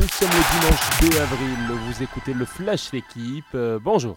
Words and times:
Nous 0.00 0.08
sommes 0.08 0.30
le 0.30 0.60
dimanche 0.60 1.12
2 1.12 1.20
avril, 1.20 1.78
vous 1.86 2.02
écoutez 2.02 2.32
le 2.32 2.46
Flash 2.46 2.90
L'équipe, 2.92 3.44
euh, 3.54 3.78
bonjour. 3.78 4.16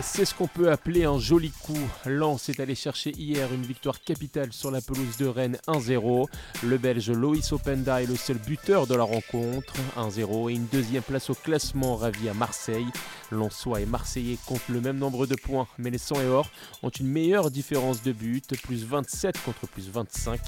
C'est 0.00 0.24
ce 0.24 0.34
qu'on 0.34 0.48
peut 0.48 0.70
appeler 0.70 1.04
un 1.04 1.18
joli 1.18 1.50
coup. 1.50 1.78
Lens 2.06 2.48
est 2.48 2.60
allé 2.60 2.74
chercher 2.74 3.10
hier 3.10 3.52
une 3.52 3.62
victoire 3.62 4.00
capitale 4.00 4.52
sur 4.52 4.70
la 4.70 4.80
pelouse 4.80 5.16
de 5.18 5.26
Rennes 5.26 5.58
1-0. 5.68 6.26
Le 6.64 6.78
Belge 6.78 7.10
Loïs 7.10 7.52
Openda 7.52 8.02
est 8.02 8.06
le 8.06 8.16
seul 8.16 8.38
buteur 8.38 8.86
de 8.86 8.94
la 8.94 9.04
rencontre 9.04 9.74
1-0 9.96 10.50
et 10.50 10.54
une 10.54 10.66
deuxième 10.66 11.02
place 11.02 11.30
au 11.30 11.34
classement 11.34 11.96
ravi 11.96 12.28
à 12.28 12.34
Marseille. 12.34 12.86
Lensois 13.30 13.80
et 13.80 13.86
Marseillais 13.86 14.38
comptent 14.46 14.68
le 14.68 14.80
même 14.80 14.98
nombre 14.98 15.26
de 15.26 15.36
points, 15.36 15.68
mais 15.78 15.90
les 15.90 15.98
100 15.98 16.20
et 16.20 16.26
or 16.26 16.50
ont 16.82 16.90
une 16.90 17.08
meilleure 17.08 17.50
différence 17.50 18.02
de 18.02 18.12
but, 18.12 18.60
plus 18.62 18.84
27 18.84 19.42
contre 19.44 19.66
plus 19.66 19.88
25. 19.90 20.40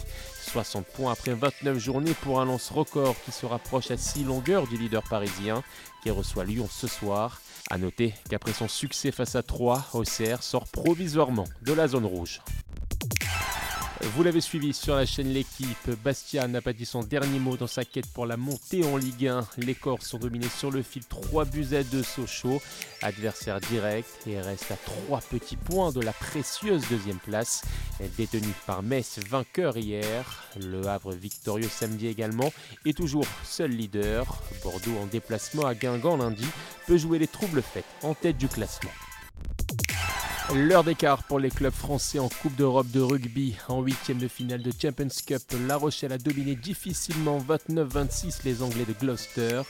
60 0.52 0.86
points 0.86 1.12
après 1.12 1.34
29 1.34 1.78
journées 1.78 2.14
pour 2.22 2.40
un 2.40 2.44
lance 2.44 2.70
record 2.70 3.16
qui 3.24 3.32
se 3.32 3.46
rapproche 3.46 3.90
à 3.90 3.96
6 3.96 4.24
longueurs 4.24 4.66
du 4.66 4.76
leader 4.76 5.02
parisien 5.02 5.62
qui 6.02 6.10
reçoit 6.10 6.44
Lyon 6.44 6.68
ce 6.70 6.86
soir. 6.86 7.40
A 7.70 7.78
noter 7.78 8.12
qu'après 8.28 8.52
son 8.52 8.68
succès 8.68 9.10
face 9.10 9.36
à 9.36 9.42
3, 9.46 9.90
Auxerre 9.94 10.42
sort 10.42 10.66
provisoirement 10.66 11.44
de 11.62 11.72
la 11.72 11.88
zone 11.88 12.06
rouge. 12.06 12.40
Vous 14.12 14.22
l'avez 14.22 14.42
suivi 14.42 14.74
sur 14.74 14.96
la 14.96 15.06
chaîne 15.06 15.28
L'équipe, 15.28 15.90
Bastia 16.04 16.46
n'a 16.46 16.60
pas 16.60 16.74
dit 16.74 16.84
son 16.84 17.02
dernier 17.02 17.38
mot 17.38 17.56
dans 17.56 17.66
sa 17.66 17.84
quête 17.84 18.06
pour 18.12 18.26
la 18.26 18.36
montée 18.36 18.84
en 18.84 18.98
Ligue 18.98 19.28
1. 19.28 19.46
Les 19.58 19.74
Corses 19.74 20.06
sont 20.06 20.18
dominés 20.18 20.48
sur 20.48 20.70
le 20.70 20.82
fil 20.82 21.04
3 21.06 21.46
buts 21.46 21.68
à 21.72 21.82
2 21.82 22.02
Sochaux, 22.02 22.60
adversaire 23.00 23.60
direct 23.60 24.08
et 24.26 24.40
reste 24.40 24.70
à 24.70 24.76
3 25.06 25.20
petits 25.22 25.56
points 25.56 25.90
de 25.90 26.00
la 26.00 26.12
précieuse 26.12 26.86
deuxième 26.90 27.18
place, 27.18 27.62
détenue 28.18 28.54
par 28.66 28.82
Metz 28.82 29.20
vainqueur 29.28 29.78
hier. 29.78 30.44
Le 30.60 30.86
Havre 30.86 31.12
victorieux 31.12 31.68
samedi 31.68 32.06
également 32.06 32.52
est 32.84 32.96
toujours 32.96 33.26
seul 33.42 33.70
leader. 33.70 34.42
Bordeaux 34.62 34.98
en 35.02 35.06
déplacement 35.06 35.64
à 35.64 35.74
Guingamp 35.74 36.18
lundi 36.18 36.46
peut 36.86 36.98
jouer 36.98 37.18
les 37.18 37.28
troubles 37.28 37.62
faits 37.62 37.86
en 38.02 38.14
tête 38.14 38.36
du 38.36 38.48
classement. 38.48 38.90
L'heure 40.52 40.84
d'écart 40.84 41.22
pour 41.24 41.40
les 41.40 41.50
clubs 41.50 41.72
français 41.72 42.18
en 42.18 42.28
Coupe 42.28 42.54
d'Europe 42.54 42.90
de 42.90 43.00
rugby. 43.00 43.56
En 43.68 43.80
huitième 43.80 44.18
de 44.18 44.28
finale 44.28 44.62
de 44.62 44.70
Champions 44.70 45.08
Cup, 45.26 45.42
La 45.66 45.76
Rochelle 45.76 46.12
a 46.12 46.18
dominé 46.18 46.54
difficilement 46.54 47.38
29-26 47.38 48.40
les 48.44 48.62
Anglais 48.62 48.84
de 48.86 48.92
Gloucester. 48.92 49.62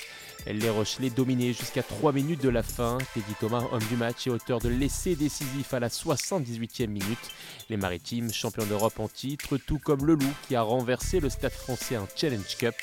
Les 0.46 0.68
Rochelais 0.68 1.08
dominaient 1.08 1.54
jusqu'à 1.54 1.82
3 1.82 2.12
minutes 2.12 2.42
de 2.42 2.50
la 2.50 2.62
fin. 2.62 2.98
Teddy 3.14 3.32
Thomas, 3.40 3.64
homme 3.72 3.84
du 3.88 3.96
match 3.96 4.26
et 4.26 4.30
auteur 4.30 4.58
de 4.58 4.68
l'essai 4.68 5.14
décisif 5.14 5.72
à 5.72 5.80
la 5.80 5.88
78e 5.88 6.88
minute. 6.88 7.30
Les 7.70 7.78
Maritimes, 7.78 8.30
champions 8.30 8.66
d'Europe 8.66 9.00
en 9.00 9.08
titre, 9.08 9.56
tout 9.56 9.78
comme 9.78 10.04
le 10.04 10.14
Loup 10.14 10.34
qui 10.46 10.56
a 10.56 10.60
renversé 10.62 11.20
le 11.20 11.30
Stade 11.30 11.52
français 11.52 11.96
en 11.96 12.06
Challenge 12.14 12.56
Cup. 12.58 12.74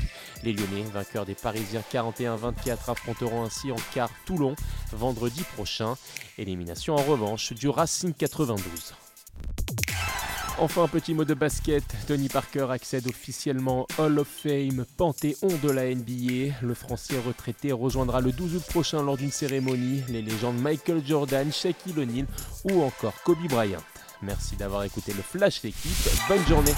Les 0.43 0.53
Lyonnais, 0.53 0.85
vainqueurs 0.91 1.25
des 1.25 1.35
Parisiens 1.35 1.83
41-24, 1.93 2.89
affronteront 2.89 3.43
ainsi 3.43 3.71
en 3.71 3.77
quart 3.93 4.09
Toulon 4.25 4.55
vendredi 4.91 5.43
prochain. 5.55 5.95
Élimination 6.37 6.95
en 6.95 7.03
revanche 7.03 7.53
du 7.53 7.69
Racing 7.81 8.13
92. 8.13 8.93
Enfin, 10.59 10.83
un 10.83 10.87
petit 10.87 11.15
mot 11.15 11.25
de 11.25 11.33
basket. 11.33 11.83
Tony 12.07 12.27
Parker 12.29 12.67
accède 12.69 13.07
officiellement 13.07 13.87
Hall 13.97 14.19
of 14.19 14.27
Fame, 14.27 14.85
panthéon 14.97 15.47
de 15.63 15.71
la 15.71 15.85
NBA. 15.85 16.57
Le 16.61 16.75
Français 16.75 17.15
retraité 17.25 17.71
rejoindra 17.71 18.21
le 18.21 18.31
12 18.33 18.57
août 18.57 18.63
prochain 18.69 19.01
lors 19.01 19.17
d'une 19.17 19.31
cérémonie 19.31 20.03
les 20.09 20.21
légendes 20.21 20.61
Michael 20.61 21.01
Jordan, 21.03 21.51
Shaquille 21.51 21.97
O'Neal 21.97 22.27
ou 22.65 22.83
encore 22.83 23.15
Kobe 23.23 23.47
Bryant. 23.49 23.81
Merci 24.21 24.55
d'avoir 24.57 24.83
écouté 24.83 25.13
le 25.13 25.23
Flash 25.23 25.63
l'équipe. 25.63 26.07
Bonne 26.29 26.45
journée. 26.45 26.75